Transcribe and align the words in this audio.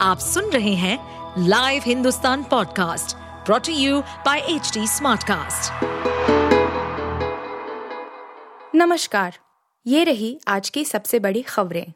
आप 0.00 0.18
सुन 0.18 0.50
रहे 0.50 0.74
हैं 0.74 0.98
live 1.48 1.82
Hindustan 1.86 2.42
podcast 2.42 3.16
brought to 3.46 3.72
you 3.72 4.00
by 4.00 4.38
H 4.38 4.78
smartcast. 4.78 5.72
नमस्कार, 8.74 9.38
ये 9.86 10.04
रही 10.04 10.40
आज 10.48 10.70
की 10.70 10.84
सबसे 10.84 11.18
बड़ी 11.18 11.42
खबरें। 11.42 11.92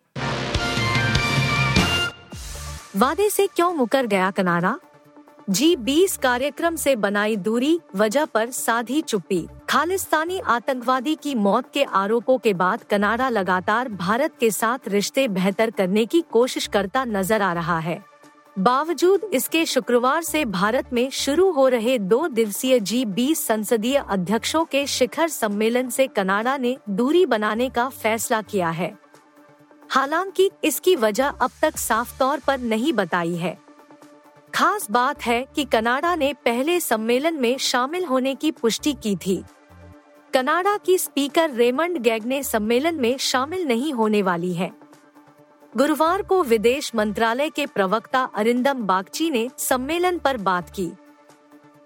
वादे 2.97 3.31
से 3.31 3.47
क्यों 3.47 3.73
मुकर 3.75 4.07
गया 4.07 4.31
कनाडा 4.31 4.79
जी 5.51 5.77
बीस 5.77 6.17
कार्यक्रम 6.17 6.77
से 6.77 6.97
बनाई 6.97 7.37
दूरी, 7.37 7.81
वजह 7.97 8.25
पर 8.25 8.51
साधी 8.51 9.01
चुप्पी। 9.01 9.47
खालिस्तानी 9.71 10.39
आतंकवादी 10.41 11.15
की 11.15 11.35
मौत 11.35 11.65
के 11.75 11.83
आरोपों 11.85 12.37
के 12.39 12.53
बाद 12.53 12.83
कनाडा 12.83 13.29
लगातार 13.29 13.89
भारत 13.89 14.33
के 14.41 14.51
साथ 14.51 14.89
रिश्ते 14.89 15.27
बेहतर 15.29 15.71
करने 15.71 16.05
की 16.07 16.21
कोशिश 16.31 16.67
करता 16.67 17.05
नज़र 17.05 17.43
आ 17.43 17.53
रहा 17.53 17.79
है। 17.79 17.99
बावजूद 18.59 19.29
इसके 19.35 19.65
शुक्रवार 19.67 20.23
से 20.23 20.45
भारत 20.45 20.93
में 20.93 21.11
शुरू 21.11 21.51
हो 21.51 21.67
रहे 21.69 21.99
दो 21.99 22.27
दिवसीय 22.29 22.79
जी 22.81 23.05
बीस 23.05 23.47
संसदीय 23.47 23.97
अध्यक्षों 23.99 24.65
के 24.65 24.87
शिखर 24.87 25.29
सम्मेलन 25.29 25.91
से 25.91 26.07
कनाडा 26.07 26.57
ने 26.57 26.77
दूरी 26.91 27.25
बनाने 27.27 27.69
का 27.69 27.89
फैसला 27.89 28.43
किया 28.43 28.71
है। 28.71 28.93
हालाँकि 29.91 30.51
इसकी 30.65 30.97
वजह 30.97 31.29
अब 31.29 31.51
तक 31.63 31.77
साफ़ 31.77 32.19
तौर 32.19 32.41
पर 32.47 32.59
नहीं 32.59 32.93
बताई 32.93 33.37
है। 33.37 33.57
खास 34.55 34.91
बात 34.91 35.23
है 35.23 35.45
कि 35.55 35.65
कनाडा 35.65 36.15
ने 36.17 36.33
पहले 36.45 36.81
सम्मेलन 36.81 37.41
में 37.41 37.57
शामिल 37.61 38.05
होने 38.05 38.35
की 38.35 38.51
पुष्टि 38.53 38.93
की 38.93 39.17
थी। 39.17 39.43
कनाडा 40.35 40.77
की 40.77 40.99
स्पीकर 40.99 41.51
रेमंड 41.51 41.99
गैग 41.99 42.25
ने 42.25 42.43
सम्मेलन 42.43 42.95
में 42.95 43.19
शामिल 43.19 43.67
नहीं 43.67 43.93
होने 43.93 44.23
वाली 44.23 44.55
है। 44.55 44.73
गुरुवार 45.77 46.23
को 46.23 46.43
विदेश 46.43 46.95
मंत्रालय 46.95 47.51
के 47.51 47.67
प्रवक्ता 47.67 48.31
अरिंदम 48.35 48.83
बागची 48.83 49.31
ने 49.31 49.51
सम्मेलन 49.59 50.19
पर 50.19 50.37
बात 50.37 50.71
की। 50.71 50.93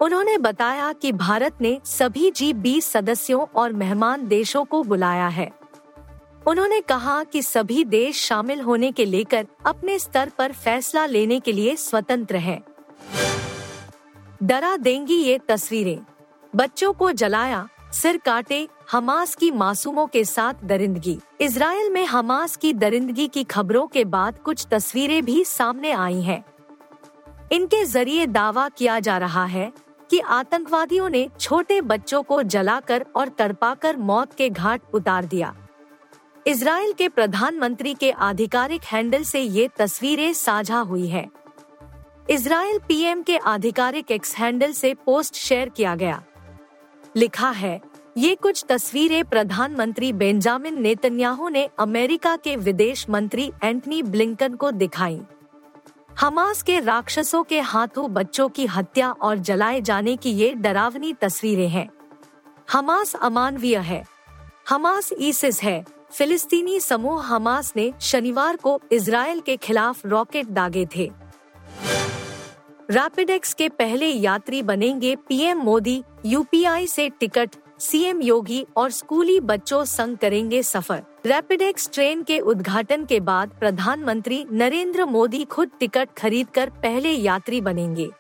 उन्होंने 0.01 0.39
बताया 0.39 0.93
कि 0.93 1.13
भारत 1.13 1.59
ने 1.61 1.81
सभी 1.85 2.31
जी 2.31 2.53
बीस 2.53 2.85
सदस्यों 2.85 3.47
और 3.55 3.73
मेहमान 3.73 4.29
देशों 4.29 4.65
को 4.65 4.83
बुलाया 4.83 5.29
है। 5.29 5.53
उन्होंने 6.47 6.81
कहा 6.81 7.25
कि 7.25 7.43
सभी 7.43 7.85
देश 7.85 8.25
शामिल 8.25 8.61
होने 8.61 8.93
के 8.93 9.05
लेकर 9.05 9.47
अपने 9.67 9.99
स्तर 9.99 10.31
पर 10.39 10.53
फैसला 10.53 11.07
लेने 11.07 11.41
के 11.41 11.53
लिए 11.53 11.77
स्वतंत्र 11.77 12.37
हैं। 12.37 12.65
डरा 14.43 14.77
देंगी 14.77 15.17
ये 15.17 15.39
तस्वीरें। 15.39 15.99
बच्चों 16.57 16.93
को 16.93 17.13
जलाया 17.13 17.69
सिर 17.95 18.17
काटे 18.17 18.57
हमास 18.91 19.35
की 19.35 19.51
मासूमों 19.51 20.07
के 20.07 20.25
साथ 20.25 20.55
दरिंदगी। 20.65 21.19
इसराइल 21.41 21.91
में 21.91 22.05
हमास 22.07 22.57
की 22.57 22.73
दरिंदगी 22.73 23.27
की 23.29 23.45
खबरों 23.45 23.87
के 23.87 24.05
बाद 24.05 24.39
कुछ 24.39 24.67
तस्वीरें 24.71 25.25
भी 25.25 25.45
सामने 25.45 25.91
आई 25.91 26.21
हैं। 26.23 26.45
इनके 27.53 27.85
ज़रिए 27.85 28.27
दावा 28.27 28.69
किया 28.69 28.99
जा 29.01 29.19
रहा 29.19 29.45
है 29.45 29.73
कि 30.11 30.19
आतंकवादियों 30.19 31.09
ने 31.09 31.29
छोटे 31.41 31.81
बच्चों 31.81 32.23
को 32.23 32.43
जलाकर 32.43 33.07
और 33.17 33.29
तड़पाकर 33.29 33.97
मौत 33.97 34.35
के 34.35 34.51
घाट 34.51 34.95
उतार 34.95 35.25
दिया। 35.25 35.55
इसराइल 36.47 36.93
के 36.93 37.09
प्रधानमंत्री 37.09 37.95
के 37.95 38.11
आधिकारिक 38.11 38.85
हैंडल 38.85 39.23
से 39.23 39.41
ये 39.41 39.71
तस्वीरें 39.79 40.33
साझा 40.33 40.81
हुई 40.81 41.07
है। 41.07 41.27
इसराइल 42.31 42.79
पीएम 42.79 43.23
के 43.23 43.37
आधिकारिक 43.37 44.11
एक्स 44.11 44.37
हैंडल 44.37 44.73
से 44.73 44.95
पोस्ट 45.07 45.35
शेयर 45.37 45.69
किया 45.69 45.95
गया। 45.95 46.23
लिखा 47.17 47.51
है। 47.51 47.81
ये 48.17 48.35
कुछ 48.35 48.65
तस्वीरें 48.69 49.25
प्रधानमंत्री 49.25 50.13
बेंजामिन 50.13 50.83
नेतन्याहू 50.83 51.49
ने 51.49 51.69
अमेरिका 51.79 52.37
के 52.37 52.57
विदेश 52.57 53.11
मंत्री 53.11 53.53
एंटनी 53.65 54.03
ब्लिंकन 54.03 54.55
को 54.55 54.71
दिखाई। 54.71 55.21
हमास 56.21 56.63
के 56.63 56.81
राक्षसों 56.81 57.43
के 57.43 57.61
हाथों 57.61 58.13
बच्चों 58.13 58.49
की 58.49 58.67
हत्या 58.67 59.11
और 59.11 59.37
जलाए 59.37 59.81
जाने 59.81 60.17
की 60.17 60.31
ये 60.31 60.55
डरावनी 60.55 61.13
तस्वीरें 61.13 61.69
हैं। 61.69 61.91
हमास 62.73 63.17
अमानवीय 63.17 63.79
है। 63.79 64.05
हमास 64.69 65.11
ईसिस 65.21 65.63
है। 65.63 65.85
फिलिस्तीनी 66.13 66.81
समूह 66.81 67.23
हमास 67.23 67.73
ने 67.77 67.93
शनिवार 68.01 68.57
को 68.57 68.81
इसराइल 68.93 69.41
के 69.41 69.57
खिलाफ 69.57 70.07
रॉकेट 70.07 70.47
दागे 70.47 70.89
थे। 70.97 71.13
रैपिडेक्स 72.91 73.53
के 73.55 73.69
पहले 73.69 74.07
यात्री 74.07 74.63
बनेंगे 74.63 75.15
पीएम 75.29 75.59
मोदी 75.59 76.03
यूपीआई 76.27 76.87
से 76.87 77.09
टिकट 77.21 77.55
सीएम 77.79 78.21
योगी 78.23 78.67
और 78.77 78.91
स्कूली 78.91 79.39
बच्चों 79.41 79.85
संग 79.85 80.17
करेंगे 80.17 80.63
सफ़र। 80.63 81.03
रैपिडेक्स 81.27 81.89
ट्रेन 81.93 82.23
के 82.23 82.39
उद्घाटन 82.39 83.05
के 83.05 83.21
बाद 83.21 83.51
प्रधानमंत्री 83.61 84.45
नरेंद्र 84.53 85.05
मोदी 85.05 85.45
खुद 85.45 85.71
टिकट 85.81 86.09
खरीदकर 86.17 86.71
पहले 86.83 87.11
यात्री 87.11 87.61
बनेंगे। 87.61 88.11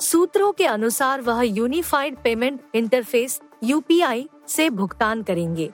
सूत्रों 0.00 0.52
के 0.52 0.66
अनुसार 0.66 1.20
वह 1.20 1.42
यूनिफाइड 1.42 2.22
पेमेंट 2.24 2.60
इंटरफेस 2.74 3.40
यूपीआई 3.64 4.28
से 4.48 4.70
भुगतान 4.70 5.22
करेंगे। 5.22 5.70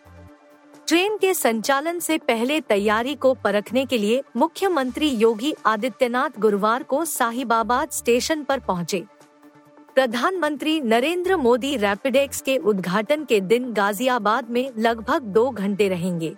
ट्रेन 0.89 1.17
के 1.17 1.33
संचालन 1.35 1.99
से 1.99 2.17
पहले 2.19 2.61
तैयारी 2.61 3.15
को 3.15 3.33
परखने 3.35 3.85
के 3.87 3.99
लिए 3.99 4.23
मुख्यमंत्री 4.37 5.09
योगी 5.09 5.53
आदित्यनाथ 5.67 6.39
गुरुवार 6.39 6.83
को 6.83 7.05
साहिबाबाद 7.05 7.91
स्टेशन 7.91 8.45
पर 8.45 8.61
पहुँचे। 8.61 9.05
प्रधानमंत्री 9.95 10.81
नरेंद्र 10.81 11.37
मोदी 11.37 11.77
रैपिडेक्स 11.77 12.41
के 12.41 12.57
उद्घाटन 12.57 13.25
के 13.25 13.41
दिन 13.41 13.73
गाजियाबाद 13.73 14.51
में 14.51 14.71
लगभग 14.79 15.23
दो 15.23 15.51
घंटे 15.51 15.89
रहेंगे। 15.89 16.35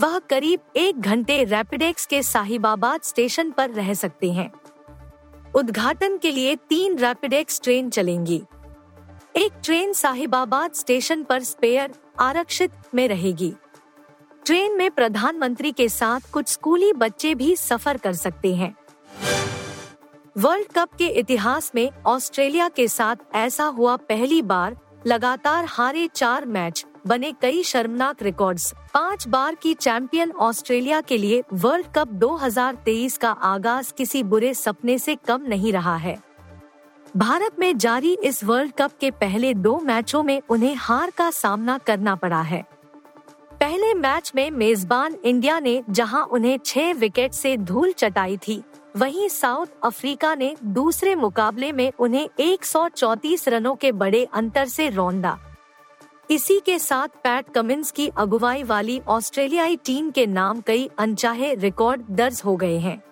वह 0.00 0.18
करीब 0.18 0.60
एक 0.76 1.00
घंटे 1.00 1.44
रैपिडेक्स 1.44 2.06
के 2.06 2.22
साहिबाबाद 2.22 3.00
स्टेशन 3.02 3.50
पर 3.50 3.70
रह 3.70 3.94
सकते 3.94 4.32
हैं। 4.32 4.50
उद्घाटन 5.54 6.16
के 6.18 6.30
लिए 6.30 6.56
तीन 6.56 6.98
रैपिडेक्स 6.98 7.60
ट्रेन 7.60 7.90
चलेंगी। 7.90 8.42
एक 9.36 9.52
ट्रेन 9.64 9.92
साहिबाबाद 9.92 10.72
स्टेशन 10.72 11.22
पर 11.22 11.42
स्पेयर 11.42 11.92
आरक्षित 12.20 12.70
में 12.94 13.08
रहेगी। 13.08 13.52
ट्रेन 14.46 14.76
में 14.76 14.90
प्रधानमंत्री 14.90 15.72
के 15.72 15.88
साथ 15.88 16.20
कुछ 16.32 16.48
स्कूली 16.48 16.92
बच्चे 16.92 17.34
भी 17.34 17.56
सफ़र 17.56 17.96
कर 17.96 18.12
सकते 18.12 18.54
हैं। 18.54 18.74
वर्ल्ड 20.38 20.66
कप 20.72 20.94
के 20.98 21.06
इतिहास 21.06 21.70
में 21.74 21.90
ऑस्ट्रेलिया 22.06 22.68
के 22.68 22.88
साथ 22.88 23.16
ऐसा 23.34 23.64
हुआ 23.64 23.96
पहली 23.96 24.42
बार, 24.42 24.76
लगातार 25.06 25.64
हारे 25.68 26.08
चार 26.14 26.46
मैच, 26.46 26.84
बने 27.06 27.32
कई 27.32 27.62
शर्मनाक 27.62 28.22
रिकॉर्ड्स। 28.22 28.72
पाँच 28.94 29.28
बार 29.28 29.54
की 29.54 29.74
चैंपियन 29.74 30.30
ऑस्ट्रेलिया 30.30 31.00
के 31.00 31.18
लिए 31.18 31.42
वर्ल्ड 31.52 31.86
कप 31.94 32.08
2023 32.08 33.16
का 33.18 33.30
आगाज़ 33.30 33.92
किसी 33.94 34.22
बुरे 34.22 34.54
सपने 34.54 34.98
से 34.98 35.14
कम 35.14 35.42
नहीं 35.42 35.72
रहा 35.72 35.96
है। 35.96 36.29
भारत 37.16 37.58
में 37.58 37.78
जारी 37.78 38.12
इस 38.24 38.42
वर्ल्ड 38.44 38.72
कप 38.72 38.90
के 39.00 39.10
पहले 39.10 39.52
दो 39.54 39.78
मैचों 39.78 40.22
में 40.22 40.40
उन्हें 40.50 40.74
हार 40.74 41.10
का 41.10 41.30
सामना 41.30 41.76
करना 41.78 42.14
पड़ा 42.14 42.40
है। 42.40 42.62
पहले 43.52 43.92
मैच 43.94 44.30
में 44.34 44.50
मेजबान 44.50 45.14
इंडिया 45.14 45.58
ने 45.60 45.82
जहाँ 45.90 46.22
उन्हें 46.24 46.58
छह 46.64 46.92
विकेट 46.92 47.32
से 47.32 47.56
धूल 47.56 47.92
चटाई 47.92 48.36
थी, 48.38 48.62
वहीं 48.96 49.28
साउथ 49.28 49.66
अफ्रीका 49.84 50.34
ने 50.34 50.54
दूसरे 50.64 51.14
मुकाबले 51.14 51.72
में 51.72 51.92
उन्हें 51.98 52.28
134 52.40 53.48
रनों 53.48 53.74
के 53.74 53.92
बड़े 53.92 54.24
अंतर 54.34 54.66
से 54.66 54.88
रौंदा। 54.88 55.38
इसी 56.30 56.60
के 56.60 56.78
साथ 56.78 57.22
पैट 57.24 57.52
कमिंस 57.54 57.90
की 57.90 58.08
अगुवाई 58.08 58.62
वाली 58.62 59.00
ऑस्ट्रेलियाई 59.08 59.76
टीम 59.76 60.10
के 60.10 60.26
नाम 60.26 60.60
कई 60.60 60.90
अनचाहे 60.98 61.54
रिकॉर्ड 61.54 62.02
दर्ज 62.10 62.42
हो 62.44 62.56
गए 62.56 62.78
हैं। 62.78 63.02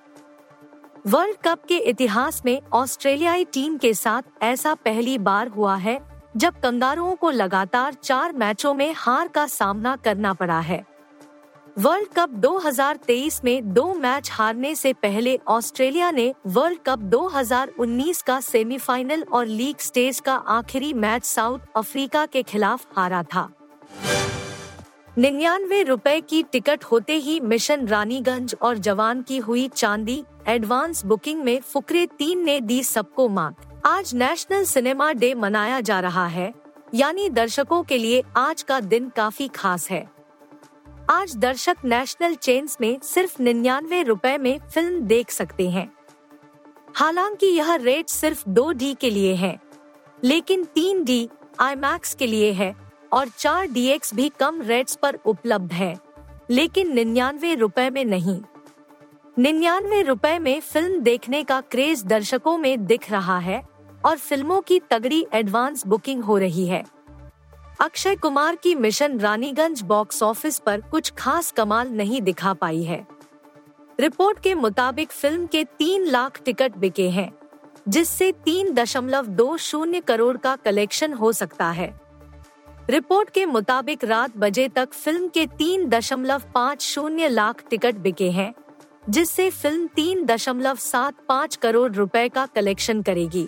वर्ल्ड 1.06 1.36
कप 1.44 1.64
के 1.68 1.76
इतिहास 1.78 2.42
में 2.44 2.60
ऑस्ट्रेलियाई 2.72 3.44
टीम 3.44 3.76
के 3.78 3.92
साथ 3.94 4.22
ऐसा 4.42 4.74
पहली 4.74 5.18
बार 5.18 5.48
हुआ 5.48 5.76
है, 5.76 5.98
जब 6.36 6.60
कंगारुओं 6.60 7.14
को 7.16 7.30
लगातार 7.30 7.94
चार 7.94 8.32
मैचों 8.32 8.74
में 8.74 8.92
हार 8.96 9.28
का 9.28 9.46
सामना 9.46 9.96
करना 9.96 10.32
पड़ा 10.32 10.58
है। 10.60 10.84
वर्ल्ड 11.78 12.08
कप 12.16 12.28
2023 12.28 13.40
में 13.44 13.72
दो 13.74 13.94
मैच 13.94 14.30
हारने 14.32 14.74
से 14.74 14.92
पहले 14.92 15.38
ऑस्ट्रेलिया 15.48 16.10
ने 16.10 16.32
वर्ल्ड 16.46 16.78
कप 16.86 16.98
2019 16.98 18.22
का 18.22 18.40
सेमीफाइनल 18.40 19.24
और 19.32 19.46
लीग 19.46 19.76
स्टेज 19.78 20.20
का 20.20 20.34
आखिरी 20.34 20.92
मैच 20.94 21.24
साउथ 21.24 21.58
अफ्रीका 21.76 22.26
के 22.26 22.42
खिलाफ 22.42 22.86
हारा 22.96 23.22
था। 23.22 23.48
निन्यानवे 25.18 25.82
रुपए 25.82 26.20
की 26.20 26.42
टिकट 26.42 26.84
होते 26.84 27.14
ही 27.14 27.38
मिशन 27.40 27.86
रानीगंज 27.88 28.54
और 28.62 28.78
जवान 28.78 29.22
की 29.22 29.38
हुई 29.38 29.66
चांदी 29.68 30.22
एडवांस 30.48 31.04
बुकिंग 31.04 31.42
में 31.44 31.60
फुकरे 31.60 32.04
तीन 32.18 32.44
ने 32.44 32.60
दी 32.60 32.82
सबको 32.82 33.28
मात। 33.28 33.82
आज 33.86 34.14
नेशनल 34.14 34.64
सिनेमा 34.64 35.12
डे 35.12 35.32
मनाया 35.34 35.80
जा 35.80 35.98
रहा 36.00 36.26
है, 36.26 36.52
यानी 36.94 37.28
दर्शकों 37.30 37.82
के 37.82 37.98
लिए 37.98 38.22
आज 38.36 38.62
का 38.62 38.80
दिन 38.80 39.08
काफ़ी 39.08 39.48
खास 39.48 39.90
है। 39.90 40.06
आज 41.10 41.36
दर्शक 41.36 41.84
नेशनल 41.84 42.34
चेन्स 42.34 42.78
में 42.80 42.98
सिर्फ़ 43.02 43.42
निन्यानवे 43.42 44.02
रुपए 44.02 44.38
में 44.38 44.58
फ़िल्म 44.74 45.00
देख 45.00 45.30
सकते 45.30 45.70
हैं। 45.70 45.90
हालाँकि 46.96 47.46
यह 47.48 47.74
रेट 47.74 48.08
सिर्फ़ 48.08 48.48
दो 48.48 48.72
डी 48.72 48.94
के 48.94 49.10
लिए 49.10 49.34
है, 49.34 49.58
लेकिन 50.24 50.64
तीन 50.64 51.04
डी 51.04 51.28
आई 51.60 51.74
के 52.18 52.26
लिए 52.26 52.52
है। 52.52 52.76
और 53.12 53.28
चार 53.28 53.66
डीएक्स 53.66 54.14
भी 54.14 54.28
कम 54.40 54.60
रेट्स 54.62 54.96
पर 54.96 55.18
उपलब्ध 55.26 55.72
है, 55.72 55.96
लेकिन 56.50 56.94
निन्यानवे 56.94 57.54
रुपए 57.54 57.88
में 57.90 58.04
नहीं। 58.04 58.40
निन्यानवे 59.36 60.02
रुपए 60.02 60.38
में 60.38 60.60
फ़िल्म 60.60 61.00
देखने 61.00 61.42
का 61.44 61.60
क्रेज 61.60 62.04
दर्शकों 62.04 62.56
में 62.58 62.86
दिख 62.86 63.10
रहा 63.10 63.38
है 63.38 63.62
और 64.04 64.16
फ़िल्मों 64.18 64.60
की 64.60 64.80
तगड़ी 64.90 65.26
एडवांस 65.32 65.86
बुकिंग 65.86 66.22
हो 66.24 66.38
रही 66.38 66.66
है। 66.66 66.84
अक्षय 67.80 68.16
कुमार 68.16 68.56
की 68.56 68.74
मिशन 68.74 69.18
रानीगंज 69.20 69.82
बॉक्स 69.82 70.22
ऑफ़िस 70.22 70.58
पर 70.58 70.80
कुछ 70.80 71.12
खास 71.18 71.50
कमाल 71.50 71.88
नहीं 71.88 72.20
दिखा 72.22 72.54
पाई 72.54 72.82
है। 72.82 73.06
रिपोर्ट 73.98 74.38
के 74.38 74.54
मुताबिक 74.54 75.12
फ़िल्म 75.12 75.46
के 75.46 75.62
तीन 75.78 76.06
लाख 76.06 76.40
टिकट 76.44 76.76
बिके 76.76 77.08
हैं, 77.10 77.30
जिससे 77.88 78.30
तीन 78.44 78.72
दशमलव 78.74 79.26
दो 79.26 79.56
शून्य 79.58 80.00
करोड़ 80.00 80.36
का 80.36 80.54
कलेक्शन 80.56 81.12
हो 81.12 81.32
सकता 81.32 81.70
है। 81.70 81.88
रिपोर्ट 82.90 83.30
के 83.30 83.44
मुताबिक 83.46 84.04
रात 84.04 84.36
बजे 84.36 84.68
तक 84.68 84.92
फ़िल्म 84.92 85.26
के 85.28 85.44
तीन 85.58 85.88
दशमलव 85.88 86.42
पाँच 86.54 86.82
शून्य 86.82 87.28
लाख 87.28 87.62
टिकट 87.70 87.94
बिके 87.94 88.30
हैं, 88.30 88.52
जिससे 89.10 89.48
फ़िल्म 89.50 89.86
तीन 89.86 90.24
दशमलव 90.26 90.76
सात 90.76 91.14
पाँच 91.28 91.56
करोड़ 91.56 91.90
रुपए 91.92 92.28
का 92.28 92.46
कलेक्शन 92.46 93.02
करेगी। 93.02 93.46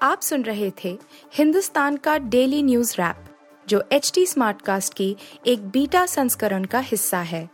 आप 0.00 0.20
सुन 0.20 0.42
रहे 0.42 0.70
थे 0.84 0.96
हिंदुस्तान 1.34 1.96
का 1.96 2.16
डेली 2.18 2.62
न्यूज़ 2.62 2.94
रैप, 2.98 3.24
जो 3.66 3.82
एच 3.92 4.10
टी 4.14 4.26
स्मार्टकास्ट 4.26 4.94
की 4.94 5.16
एक 5.46 5.68
बीटा 5.68 6.06
संस्करण 6.06 6.64
का 6.64 6.78
हिस्सा 6.78 7.18
है। 7.18 7.48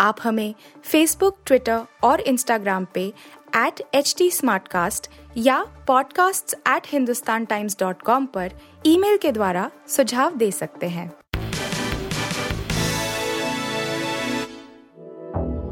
आप 0.00 0.16
हमें 0.22 0.54
फेसबुक 0.84 1.38
ट्विटर 1.46 1.84
और 2.04 2.20
इंस्टाग्राम 2.20 2.86
पे 2.94 3.06
एट 3.56 3.82
एच 3.94 4.14
टी 4.18 4.30
या 5.36 5.66
podcasts@hindustantimes.com 5.90 8.26
पर 8.26 8.52
ईमेल 8.86 9.16
के 9.16 9.32
द्वारा 9.32 9.70
सुझाव 9.88 10.36
दे 10.36 10.50
सकते 10.50 10.88
हैं। 10.88 11.12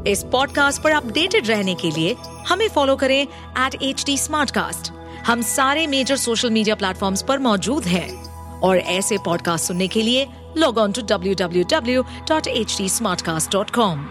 इस 0.07 0.23
पॉडकास्ट 0.23 0.81
पर 0.81 0.91
अपडेटेड 0.91 1.47
रहने 1.47 1.75
के 1.75 1.91
लिए 1.91 2.15
हमें 2.47 2.69
फॉलो 2.69 2.95
करें 2.95 3.27
एट 3.65 3.83
एच 3.83 4.05
डी 4.05 4.17
हम 5.21 5.41
सारे 5.41 5.87
मेजर 5.87 6.15
सोशल 6.15 6.49
मीडिया 6.49 6.75
प्लेटफॉर्म 6.75 7.15
पर 7.27 7.39
मौजूद 7.39 7.83
हैं 7.83 8.31
और 8.59 8.77
ऐसे 8.77 9.17
पॉडकास्ट 9.17 9.65
सुनने 9.65 9.87
के 9.87 10.01
लिए 10.01 10.27
log 10.57 10.77
on 10.77 10.91
to 10.91 11.01
W 11.01 11.35
W 11.39 11.63
W 11.63 12.03
dot 12.03 12.47
H 12.47 12.77
D 12.77 12.89
smartcast 13.21 13.51
dot 13.51 13.69
com 13.69 14.07